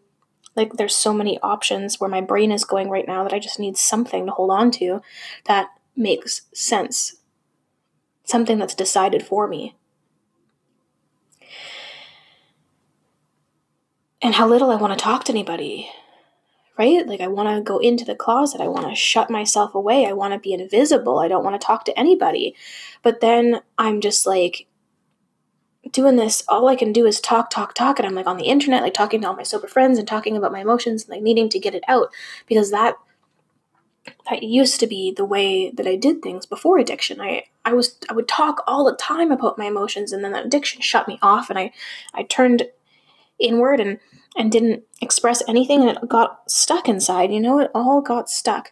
like 0.55 0.71
there's 0.77 0.95
so 0.95 1.13
many 1.13 1.37
options 1.41 1.99
where 1.99 2.09
my 2.09 2.21
brain 2.21 2.49
is 2.49 2.63
going 2.63 2.89
right 2.89 3.05
now 3.05 3.23
that 3.23 3.33
I 3.33 3.39
just 3.39 3.59
need 3.59 3.75
something 3.75 4.25
to 4.25 4.31
hold 4.31 4.49
on 4.49 4.71
to 4.71 5.01
that 5.43 5.67
makes 5.97 6.43
sense. 6.53 7.17
Something 8.23 8.57
that's 8.57 8.73
decided 8.73 9.21
for 9.21 9.49
me. 9.49 9.75
And 14.21 14.35
how 14.35 14.47
little 14.47 14.71
I 14.71 14.75
want 14.75 14.97
to 14.97 15.03
talk 15.03 15.25
to 15.25 15.33
anybody 15.33 15.89
right? 16.77 17.05
Like, 17.05 17.21
I 17.21 17.27
want 17.27 17.55
to 17.55 17.61
go 17.61 17.77
into 17.77 18.05
the 18.05 18.15
closet. 18.15 18.61
I 18.61 18.67
want 18.67 18.87
to 18.89 18.95
shut 18.95 19.29
myself 19.29 19.75
away. 19.75 20.05
I 20.05 20.13
want 20.13 20.33
to 20.33 20.39
be 20.39 20.53
invisible. 20.53 21.19
I 21.19 21.27
don't 21.27 21.43
want 21.43 21.59
to 21.59 21.65
talk 21.65 21.85
to 21.85 21.99
anybody. 21.99 22.55
But 23.01 23.21
then 23.21 23.61
I'm 23.77 24.01
just 24.01 24.25
like 24.25 24.67
doing 25.91 26.15
this. 26.15 26.43
All 26.47 26.67
I 26.67 26.75
can 26.75 26.91
do 26.91 27.05
is 27.05 27.19
talk, 27.19 27.49
talk, 27.49 27.73
talk. 27.73 27.99
And 27.99 28.07
I'm 28.07 28.15
like 28.15 28.27
on 28.27 28.37
the 28.37 28.45
internet, 28.45 28.81
like 28.81 28.93
talking 28.93 29.21
to 29.21 29.27
all 29.27 29.35
my 29.35 29.43
sober 29.43 29.67
friends 29.67 29.99
and 29.99 30.07
talking 30.07 30.35
about 30.35 30.51
my 30.51 30.61
emotions 30.61 31.03
and 31.03 31.11
like 31.11 31.21
needing 31.21 31.49
to 31.49 31.59
get 31.59 31.75
it 31.75 31.83
out 31.87 32.09
because 32.47 32.71
that. 32.71 32.95
That 34.29 34.43
used 34.43 34.81
to 34.81 34.87
be 34.87 35.13
the 35.13 35.23
way 35.23 35.71
that 35.71 35.87
I 35.87 35.95
did 35.95 36.21
things 36.21 36.45
before 36.45 36.77
addiction. 36.77 37.21
I, 37.21 37.43
I 37.63 37.71
was 37.71 37.97
I 38.09 38.13
would 38.13 38.27
talk 38.27 38.61
all 38.67 38.83
the 38.83 38.97
time 38.97 39.31
about 39.31 39.57
my 39.57 39.65
emotions 39.65 40.11
and 40.11 40.21
then 40.21 40.33
that 40.33 40.45
addiction 40.45 40.81
shut 40.81 41.07
me 41.07 41.17
off 41.21 41.49
and 41.49 41.57
I 41.57 41.71
I 42.13 42.23
turned 42.23 42.63
inward 43.39 43.79
and 43.79 43.99
and 44.35 44.51
didn't 44.51 44.83
express 45.01 45.43
anything 45.47 45.81
and 45.81 45.89
it 45.89 46.09
got 46.09 46.49
stuck 46.49 46.89
inside, 46.89 47.31
you 47.31 47.39
know, 47.39 47.59
it 47.59 47.71
all 47.73 48.01
got 48.01 48.29
stuck. 48.29 48.71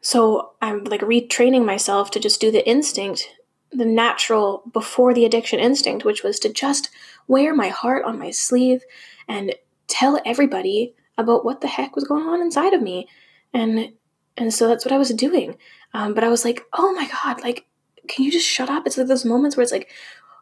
So 0.00 0.52
I'm 0.62 0.84
like 0.84 1.02
retraining 1.02 1.64
myself 1.64 2.10
to 2.12 2.20
just 2.20 2.40
do 2.40 2.50
the 2.50 2.66
instinct, 2.68 3.36
the 3.70 3.84
natural 3.84 4.62
before 4.72 5.14
the 5.14 5.24
addiction 5.24 5.60
instinct, 5.60 6.04
which 6.04 6.22
was 6.22 6.38
to 6.40 6.52
just 6.52 6.90
wear 7.28 7.54
my 7.54 7.68
heart 7.68 8.04
on 8.04 8.18
my 8.18 8.30
sleeve 8.30 8.82
and 9.28 9.54
tell 9.86 10.20
everybody 10.24 10.94
about 11.18 11.44
what 11.44 11.60
the 11.60 11.68
heck 11.68 11.94
was 11.94 12.04
going 12.04 12.26
on 12.26 12.40
inside 12.40 12.72
of 12.72 12.82
me. 12.82 13.08
And 13.52 13.92
and 14.36 14.54
so 14.54 14.66
that's 14.68 14.84
what 14.84 14.92
I 14.92 14.98
was 14.98 15.10
doing. 15.10 15.56
Um, 15.92 16.14
but 16.14 16.24
I 16.24 16.28
was 16.28 16.44
like, 16.44 16.64
oh 16.72 16.92
my 16.94 17.08
god, 17.08 17.42
like, 17.42 17.66
can 18.08 18.24
you 18.24 18.32
just 18.32 18.46
shut 18.46 18.70
up? 18.70 18.86
It's 18.86 18.96
like 18.96 19.06
those 19.06 19.24
moments 19.24 19.56
where 19.56 19.62
it's 19.62 19.72
like, 19.72 19.90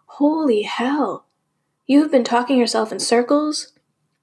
holy 0.06 0.62
hell, 0.62 1.26
you 1.88 2.02
have 2.02 2.12
been 2.12 2.22
talking 2.22 2.56
yourself 2.56 2.92
in 2.92 3.00
circles, 3.00 3.72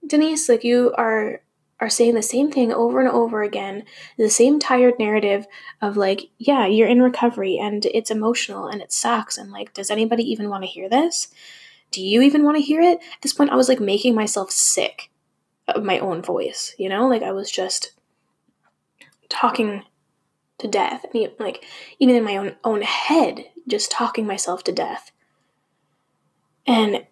Denise. 0.07 0.48
Like 0.48 0.63
you 0.63 0.93
are 0.98 1.41
are 1.81 1.89
saying 1.89 2.15
the 2.15 2.22
same 2.22 2.50
thing 2.50 2.72
over 2.72 3.01
and 3.01 3.10
over 3.10 3.43
again, 3.43 3.84
the 4.17 4.29
same 4.29 4.60
tired 4.60 4.98
narrative 4.98 5.45
of 5.81 5.98
like, 5.98 6.29
yeah, 6.38 6.65
you're 6.65 6.88
in 6.88 7.01
recovery 7.01 7.57
and 7.57 7.86
it's 7.88 8.10
emotional 8.10 8.67
and 8.67 8.81
it 8.81 8.93
sucks 8.93 9.38
and 9.38 9.51
like, 9.51 9.74
does 9.74 9.91
anybody 9.91 10.24
even 10.24 10.50
want 10.50 10.63
to 10.63 10.69
hear 10.69 10.88
this? 10.88 11.27
Do 11.91 12.01
you 12.01 12.22
even 12.22 12.45
want 12.45 12.55
to 12.57 12.63
hear 12.63 12.79
it? 12.79 13.00
At 13.00 13.22
this 13.22 13.34
point, 13.34 13.50
I 13.50 13.57
was 13.57 13.67
like 13.67 13.81
making 13.81 14.15
myself 14.15 14.51
sick 14.51 15.12
of 15.67 15.84
my 15.84 16.00
own 16.00 16.22
voice, 16.22 16.74
you 16.77 16.88
know? 16.88 17.10
Like 17.10 17.24
I 17.24 17.34
was 17.34 17.51
just 17.51 17.91
talking 19.27 19.84
to 20.60 20.67
death. 20.67 21.05
Mean, 21.13 21.31
like 21.39 21.65
even 22.00 22.15
in 22.15 22.24
my 22.24 22.38
own 22.38 22.55
own 22.63 22.84
head, 22.84 23.45
just 23.67 23.91
talking 23.91 24.25
myself 24.25 24.63
to 24.65 24.72
death 24.72 25.12
And 26.67 27.05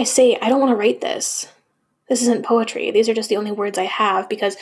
I 0.00 0.04
say, 0.04 0.38
I 0.40 0.48
don't 0.48 0.60
want 0.60 0.70
to 0.70 0.76
write 0.76 1.02
this. 1.02 1.46
This 2.08 2.22
isn't 2.22 2.46
poetry. 2.46 2.90
These 2.90 3.10
are 3.10 3.14
just 3.14 3.28
the 3.28 3.36
only 3.36 3.52
words 3.52 3.76
I 3.76 3.84
have 3.84 4.30
because 4.30 4.56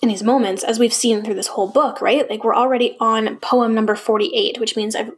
in 0.00 0.08
these 0.08 0.22
moments, 0.22 0.64
as 0.64 0.78
we've 0.78 0.92
seen 0.92 1.22
through 1.22 1.34
this 1.34 1.48
whole 1.48 1.68
book, 1.68 2.00
right? 2.00 2.28
Like 2.30 2.44
we're 2.44 2.56
already 2.56 2.96
on 2.98 3.36
poem 3.36 3.74
number 3.74 3.94
48, 3.94 4.58
which 4.58 4.74
means 4.74 4.96
I've 4.96 5.12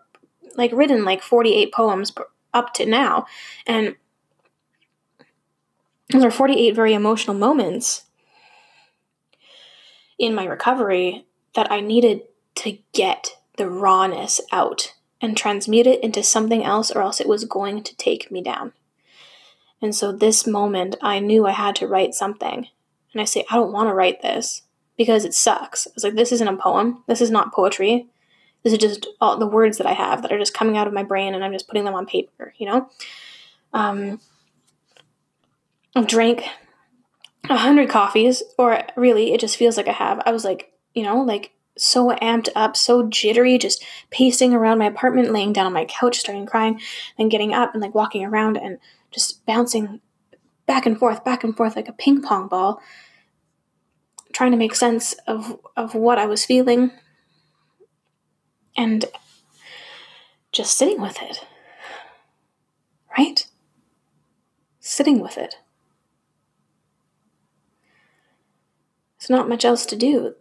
like 0.57 0.73
written 0.73 1.05
like 1.05 1.23
48 1.23 1.73
poems 1.73 2.13
up 2.53 2.75
to 2.75 2.87
now. 2.87 3.25
And 3.69 3.95
those 6.11 6.25
are 6.25 6.31
48 6.33 6.75
very 6.75 6.95
emotional 6.95 7.37
moments 7.37 8.03
in 10.19 10.35
my 10.35 10.45
recovery 10.45 11.25
that 11.55 11.71
I 11.71 11.79
needed 11.79 12.23
to 12.57 12.79
get 12.93 13.37
the 13.59 13.71
rawness 13.71 14.41
out 14.51 14.95
and 15.21 15.37
transmute 15.37 15.87
it 15.87 16.03
into 16.03 16.23
something 16.23 16.65
else, 16.65 16.91
or 16.91 17.03
else 17.03 17.21
it 17.21 17.29
was 17.29 17.45
going 17.45 17.83
to 17.83 17.97
take 17.97 18.31
me 18.31 18.43
down. 18.43 18.73
And 19.81 19.95
so, 19.95 20.13
this 20.13 20.47
moment, 20.47 20.97
I 21.03 21.19
knew 21.21 21.47
I 21.47 21.53
had 21.53 21.77
to 21.77 21.87
write 21.87 22.15
something. 22.15 22.69
And 23.13 23.23
I 23.23 23.25
say, 23.25 23.45
I 23.51 23.57
don't 23.57 23.73
want 23.73 23.89
to 23.89 23.95
write 23.95 24.23
this 24.23 24.63
because 24.97 25.25
it 25.25 25.35
sucks. 25.35 25.87
I 25.87 25.91
was 25.95 26.05
like, 26.05 26.15
this 26.15 26.33
isn't 26.33 26.49
a 26.49 26.57
poem. 26.57 27.05
This 27.07 27.21
is 27.21 27.31
not 27.31 27.53
poetry. 27.53 28.09
This 28.63 28.73
is 28.73 28.79
just 28.79 29.07
all 29.21 29.39
the 29.39 29.47
words 29.47 29.79
that 29.79 29.87
I 29.87 29.93
have 29.93 30.23
that 30.23 30.33
are 30.33 30.39
just 30.39 30.55
coming 30.55 30.77
out 30.77 30.87
of 30.87 30.93
my 30.93 31.05
brain 31.05 31.35
and 31.35 31.45
I'm 31.45 31.53
just 31.53 31.69
putting 31.69 31.85
them 31.85 31.95
on 31.95 32.07
paper, 32.07 32.53
you 32.59 32.67
know? 32.67 32.91
Um, 33.73 34.21
I've 35.95 36.07
drank 36.07 36.43
a 37.49 37.57
hundred 37.57 37.89
coffees, 37.89 38.43
or 38.59 38.83
really, 38.97 39.33
it 39.33 39.41
just 39.41 39.57
feels 39.57 39.77
like 39.77 39.89
I 39.89 39.93
have. 39.93 40.21
I 40.27 40.33
was 40.33 40.45
like, 40.45 40.73
you 40.95 41.03
know, 41.03 41.23
like 41.23 41.53
so 41.81 42.11
amped 42.17 42.49
up, 42.55 42.77
so 42.77 43.09
jittery, 43.09 43.59
just 43.59 43.85
pacing 44.11 44.55
around 44.55 44.79
my 44.79 44.87
apartment, 44.87 45.33
laying 45.33 45.53
down 45.53 45.67
on 45.67 45.73
my 45.73 45.85
couch, 45.85 46.19
starting 46.19 46.47
crying, 46.47 46.81
then 47.17 47.29
getting 47.29 47.53
up 47.53 47.73
and 47.75 47.83
like 47.83 47.95
walking 47.95 48.25
around 48.25 48.57
and 48.57 48.79
just 49.11 49.45
bouncing 49.47 50.01
back 50.67 50.87
and 50.87 50.99
forth, 50.99 51.25
back 51.25 51.45
and 51.45 51.57
forth 51.57 51.77
like 51.77 51.89
a 51.89 51.93
ping 51.93 52.21
pong 52.21 52.49
ball, 52.49 52.81
trying 54.33 54.51
to 54.51 54.57
make 54.57 54.75
sense 54.75 55.15
of, 55.27 55.59
of 55.77 55.95
what 55.95 56.19
I 56.19 56.27
was 56.27 56.45
feeling 56.45 56.91
and 58.77 59.05
just 60.53 60.77
sitting 60.77 61.01
with 61.01 61.21
it. 61.23 61.45
Right? 63.17 63.47
Sitting 64.81 65.21
with 65.21 65.37
it. 65.37 65.57
There's 69.19 69.31
not 69.31 69.49
much 69.49 69.65
else 69.65 69.85
to 69.87 69.97
do 69.97 70.35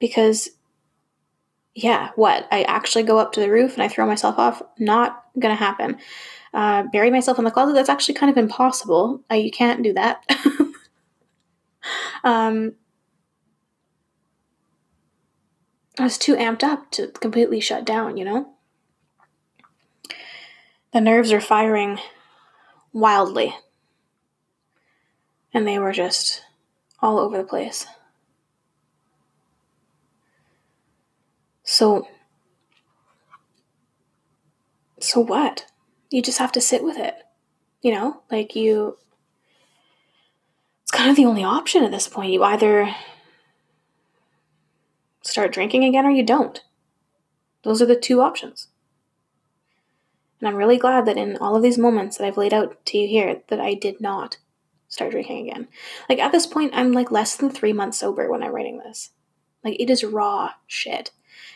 because 0.00 0.50
yeah, 1.74 2.10
what? 2.16 2.48
I 2.50 2.62
actually 2.62 3.04
go 3.04 3.18
up 3.18 3.32
to 3.32 3.40
the 3.40 3.50
roof 3.50 3.74
and 3.74 3.82
I 3.82 3.88
throw 3.88 4.06
myself 4.06 4.38
off? 4.38 4.62
Not 4.78 5.24
gonna 5.38 5.54
happen. 5.54 5.98
Uh, 6.52 6.84
bury 6.92 7.10
myself 7.10 7.38
in 7.38 7.44
the 7.44 7.50
closet? 7.50 7.74
That's 7.74 7.88
actually 7.88 8.14
kind 8.14 8.30
of 8.30 8.36
impossible. 8.36 9.22
Uh, 9.30 9.36
you 9.36 9.50
can't 9.52 9.82
do 9.82 9.92
that. 9.92 10.24
um, 12.24 12.72
I 15.98 16.04
was 16.04 16.18
too 16.18 16.34
amped 16.34 16.64
up 16.64 16.90
to 16.92 17.08
completely 17.08 17.60
shut 17.60 17.84
down, 17.84 18.16
you 18.16 18.24
know? 18.24 18.54
The 20.92 21.00
nerves 21.00 21.30
are 21.30 21.40
firing 21.40 21.98
wildly. 22.92 23.54
And 25.54 25.68
they 25.68 25.78
were 25.78 25.92
just 25.92 26.42
all 27.00 27.18
over 27.18 27.36
the 27.36 27.44
place. 27.44 27.86
So, 31.70 32.08
so 34.98 35.20
what? 35.20 35.66
You 36.10 36.20
just 36.20 36.38
have 36.38 36.50
to 36.52 36.60
sit 36.60 36.82
with 36.82 36.98
it. 36.98 37.14
You 37.80 37.92
know, 37.92 38.22
like 38.28 38.56
you, 38.56 38.98
it's 40.82 40.90
kind 40.90 41.08
of 41.08 41.14
the 41.14 41.26
only 41.26 41.44
option 41.44 41.84
at 41.84 41.92
this 41.92 42.08
point. 42.08 42.32
You 42.32 42.42
either 42.42 42.92
start 45.22 45.52
drinking 45.52 45.84
again 45.84 46.04
or 46.04 46.10
you 46.10 46.24
don't. 46.24 46.60
Those 47.62 47.80
are 47.80 47.86
the 47.86 47.94
two 47.94 48.20
options. 48.20 48.66
And 50.40 50.48
I'm 50.48 50.56
really 50.56 50.76
glad 50.76 51.06
that 51.06 51.16
in 51.16 51.36
all 51.36 51.54
of 51.54 51.62
these 51.62 51.78
moments 51.78 52.18
that 52.18 52.26
I've 52.26 52.36
laid 52.36 52.52
out 52.52 52.84
to 52.86 52.98
you 52.98 53.06
here, 53.06 53.42
that 53.46 53.60
I 53.60 53.74
did 53.74 54.00
not 54.00 54.38
start 54.88 55.12
drinking 55.12 55.48
again. 55.48 55.68
Like 56.08 56.18
at 56.18 56.32
this 56.32 56.48
point, 56.48 56.72
I'm 56.74 56.90
like 56.90 57.12
less 57.12 57.36
than 57.36 57.48
three 57.48 57.72
months 57.72 57.98
sober 57.98 58.28
when 58.28 58.42
I'm 58.42 58.52
writing 58.52 58.78
this. 58.78 59.10
Like 59.62 59.76
it 59.78 59.88
is 59.88 60.02
raw 60.02 60.54
shit. 60.66 61.12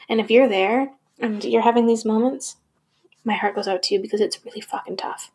And 0.09 0.21
if 0.21 0.31
you're 0.31 0.49
there 0.49 0.91
and 1.19 1.45
you're 1.45 1.63
having 1.63 1.87
these 1.87 2.05
moments, 2.05 2.57
my 3.25 3.35
heart 3.35 3.55
goes 3.55 3.69
out 3.69 3.83
to 3.85 3.95
you 3.95 4.01
because 4.01 4.21
it's 4.21 4.45
really 4.45 4.61
fucking 4.61 4.97
tough. 4.97 5.31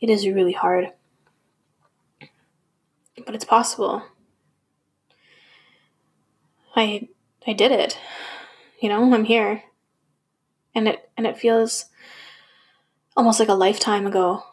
It 0.00 0.10
is 0.10 0.26
really 0.26 0.52
hard. 0.52 0.92
But 3.24 3.34
it's 3.34 3.44
possible. 3.44 4.02
I 6.74 7.08
I 7.46 7.52
did 7.52 7.72
it. 7.72 7.98
You 8.80 8.88
know, 8.88 9.12
I'm 9.14 9.24
here. 9.24 9.62
And 10.74 10.88
it 10.88 11.10
and 11.16 11.26
it 11.26 11.38
feels 11.38 11.86
almost 13.16 13.38
like 13.38 13.48
a 13.48 13.54
lifetime 13.54 14.06
ago 14.06 14.44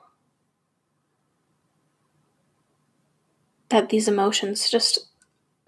that 3.69 3.89
these 3.89 4.07
emotions 4.07 4.69
just 4.69 5.07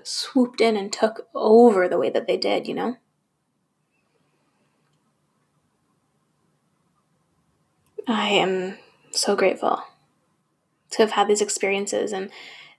swooped 0.03 0.61
in 0.61 0.75
and 0.75 0.91
took 0.91 1.27
over 1.33 1.87
the 1.87 1.97
way 1.97 2.09
that 2.09 2.27
they 2.27 2.37
did, 2.37 2.67
you 2.67 2.73
know? 2.73 2.97
I 8.11 8.29
am 8.29 8.77
so 9.11 9.35
grateful 9.35 9.83
to 10.91 10.97
have 10.97 11.11
had 11.11 11.27
these 11.27 11.41
experiences 11.41 12.11
and 12.11 12.29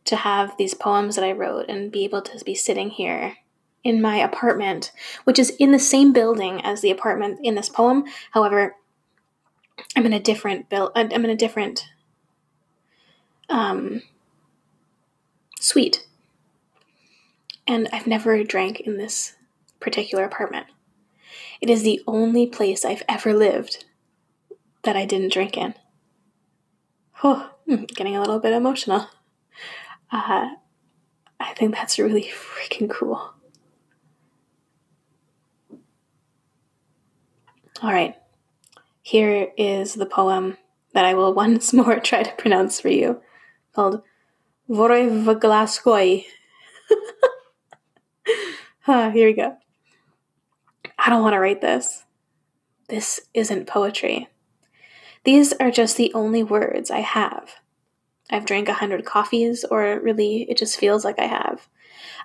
to 0.05 0.17
have 0.17 0.57
these 0.57 0.75
poems 0.75 1.17
that 1.17 1.25
I 1.25 1.33
wrote 1.33 1.69
and 1.69 1.91
be 1.91 2.05
able 2.05 2.23
to 2.23 2.45
be 2.45 2.55
sitting 2.55 2.91
here 2.91 3.37
in 3.85 4.03
my 4.03 4.17
apartment, 4.17 4.93
which 5.25 5.39
is 5.39 5.51
in 5.59 5.73
the 5.73 5.79
same 5.79 6.13
building 6.13 6.61
as 6.63 6.81
the 6.81 6.91
apartment 6.91 7.41
in 7.43 7.55
this 7.55 7.69
poem. 7.69 8.05
However, 8.33 8.77
I'm 9.97 10.07
in 10.07 10.13
a 10.13 10.21
different 10.21 10.69
build. 10.69 10.93
I'm 10.95 11.11
in 11.11 11.31
a 11.31 11.37
different 11.37 11.87
um, 13.49 14.03
suite, 15.61 16.07
and 17.67 17.89
I've 17.93 18.07
never 18.07 18.45
drank 18.45 18.81
in 18.81 18.99
this 18.99 19.35
particular 19.81 20.25
apartment. 20.25 20.67
It 21.61 21.71
is 21.71 21.83
the 21.83 22.03
only 22.07 22.47
place 22.47 22.85
I've 22.85 23.03
ever 23.09 23.33
lived 23.33 23.85
that 24.83 24.97
I 24.97 25.05
didn't 25.05 25.33
drink 25.33 25.57
in. 25.57 25.75
Oh, 27.23 27.51
getting 27.67 28.17
a 28.17 28.21
little 28.21 28.41
bit 28.41 28.53
emotional. 28.53 29.07
Uh, 30.11 30.51
I 31.41 31.55
think 31.55 31.75
that's 31.75 31.99
really 31.99 32.25
freaking 32.25 32.91
cool. 32.91 33.35
All 37.83 37.93
right, 37.93 38.15
here 39.03 39.49
is 39.57 39.95
the 39.95 40.07
poem 40.07 40.57
that 40.93 41.05
I 41.05 41.15
will 41.15 41.35
once 41.45 41.73
more 41.73 41.99
try 42.01 42.23
to 42.23 42.33
pronounce 42.37 42.81
for 42.81 42.89
you 42.89 43.21
called 43.75 44.03
Vorevglaskoi. 44.71 46.25
ah, 48.87 49.11
here 49.15 49.27
we 49.27 49.33
go. 49.33 49.57
I 50.99 51.11
don't 51.11 51.23
want 51.23 51.35
to 51.35 51.41
write 51.41 51.61
this. 51.61 52.05
This 52.89 53.21
isn't 53.35 53.67
poetry. 53.67 54.29
These 55.25 55.53
are 55.55 55.71
just 55.71 55.97
the 55.97 56.13
only 56.15 56.43
words 56.43 56.91
I 56.91 57.01
have. 57.01 57.57
I've 58.31 58.45
drank 58.45 58.69
a 58.69 58.75
hundred 58.75 59.05
coffees, 59.05 59.65
or 59.65 60.01
really, 60.01 60.43
it 60.51 60.57
just 60.57 60.79
feels 60.79 61.05
like 61.05 61.19
I 61.19 61.27
have. 61.27 61.69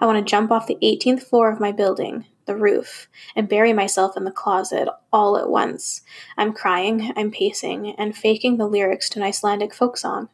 I 0.02 0.08
want 0.08 0.18
to 0.18 0.30
jump 0.30 0.52
off 0.52 0.66
the 0.66 0.80
18th 0.82 1.22
floor 1.24 1.52
of 1.52 1.60
my 1.60 1.72
building, 1.72 2.26
the 2.46 2.56
roof, 2.56 3.08
and 3.36 3.48
bury 3.48 3.72
myself 3.72 4.18
in 4.18 4.24
the 4.24 4.32
closet 4.32 4.88
all 5.14 5.38
at 5.38 5.50
once. 5.50 6.02
I'm 6.38 6.54
crying, 6.54 7.14
I'm 7.16 7.30
pacing, 7.30 7.92
and 8.00 8.18
faking 8.18 8.58
the 8.58 8.68
lyrics 8.68 9.10
to 9.10 9.20
an 9.20 9.24
Icelandic 9.24 9.76
folk 9.76 9.96
song. 9.98 10.30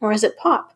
Or 0.00 0.10
is 0.10 0.24
it 0.24 0.36
pop? 0.36 0.74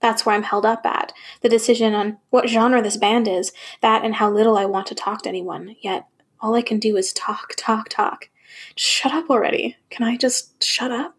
That's 0.00 0.24
where 0.24 0.34
I'm 0.34 0.44
held 0.44 0.64
up 0.64 0.86
at. 0.86 1.12
The 1.42 1.50
decision 1.50 1.92
on 1.92 2.16
what 2.30 2.48
genre 2.48 2.80
this 2.80 2.96
band 2.96 3.28
is, 3.28 3.52
that 3.82 4.02
and 4.02 4.14
how 4.14 4.30
little 4.30 4.56
I 4.56 4.64
want 4.64 4.86
to 4.86 4.94
talk 4.94 5.22
to 5.22 5.28
anyone. 5.28 5.76
Yet, 5.82 6.06
all 6.40 6.54
I 6.54 6.62
can 6.62 6.78
do 6.78 6.96
is 6.96 7.12
talk, 7.12 7.52
talk, 7.56 7.90
talk. 7.90 8.29
Shut 8.76 9.12
up 9.12 9.30
already. 9.30 9.76
Can 9.90 10.06
I 10.06 10.16
just 10.16 10.62
shut 10.62 10.90
up? 10.90 11.14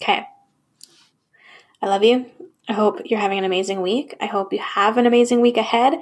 Okay. 0.00 0.26
I 1.80 1.86
love 1.86 2.04
you. 2.04 2.26
I 2.68 2.72
hope 2.74 3.00
you're 3.04 3.20
having 3.20 3.38
an 3.38 3.44
amazing 3.44 3.80
week. 3.80 4.14
I 4.20 4.26
hope 4.26 4.52
you 4.52 4.58
have 4.58 4.98
an 4.98 5.06
amazing 5.06 5.40
week 5.40 5.56
ahead, 5.56 5.94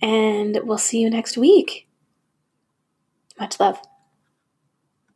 and 0.00 0.60
we'll 0.62 0.78
see 0.78 1.00
you 1.00 1.10
next 1.10 1.36
week. 1.36 1.88
Much 3.38 3.58
love. 3.58 3.80